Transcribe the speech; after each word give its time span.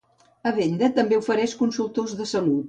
Avenda 0.51 0.89
també 0.95 1.19
ofereix 1.19 1.55
consultors 1.61 2.17
de 2.23 2.29
salut. 2.35 2.59